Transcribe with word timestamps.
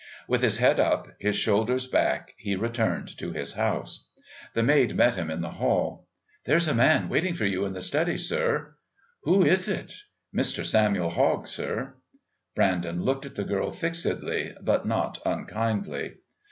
With 0.27 0.41
his 0.41 0.57
head 0.57 0.79
up, 0.79 1.09
his 1.19 1.35
shoulders 1.35 1.85
back, 1.85 2.33
he 2.37 2.55
returned 2.55 3.15
to 3.19 3.33
his 3.33 3.53
house. 3.53 4.07
The 4.55 4.63
maid 4.63 4.95
met 4.95 5.13
him 5.13 5.29
in 5.29 5.41
the 5.41 5.51
hall. 5.51 6.07
"There's 6.45 6.67
a 6.67 6.73
man 6.73 7.07
waiting 7.07 7.35
for 7.35 7.45
you 7.45 7.65
in 7.65 7.73
the 7.73 7.83
study, 7.83 8.17
sir." 8.17 8.73
"Who 9.25 9.45
is 9.45 9.67
it?" 9.67 9.93
"Mr. 10.35 10.65
Samuel 10.65 11.11
Hogg, 11.11 11.47
sir." 11.47 11.93
Brandon 12.55 13.03
looked 13.03 13.27
at 13.27 13.35
the 13.35 13.43
girl 13.43 13.71
fixedly, 13.71 14.55
but 14.59 14.87
not 14.87 15.19
unkindly. 15.23 16.15